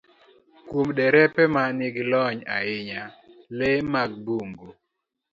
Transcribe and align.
Kuom 0.67 0.87
derepe 0.97 1.43
ma 1.53 1.63
nigi 1.77 2.03
lony 2.11 2.39
ahinya, 2.57 3.01
le 3.57 3.69
mag 3.93 4.11
bungu 4.25 4.69